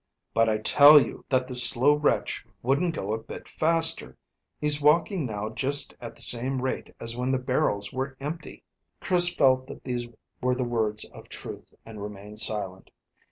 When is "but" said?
0.33-0.49